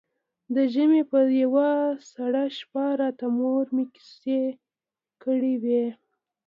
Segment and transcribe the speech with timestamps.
[0.55, 1.69] د ژمي په يوه
[2.13, 4.41] سړه شپه راته مور مې کيسې
[5.23, 5.85] کړې وې.